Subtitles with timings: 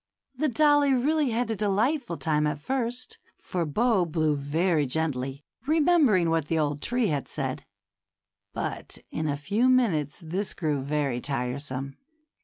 [0.35, 6.31] The dollie really had a delightful time at first, for Bo blew very gently, remembering
[6.31, 7.67] what the old tree had said;
[8.51, 11.97] but in a few minutes this grew very tiresome.